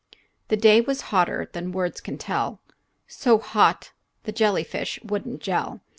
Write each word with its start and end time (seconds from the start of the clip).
THE 0.47 0.57
day 0.57 0.81
was 0.81 1.01
hotter 1.13 1.47
than 1.53 1.73
words 1.73 2.01
can 2.01 2.17
tell, 2.17 2.59
So 3.05 3.37
hot 3.37 3.91
the 4.23 4.31
jelly 4.31 4.63
fish 4.63 4.99
wouldn't 5.03 5.41
jell. 5.43 5.81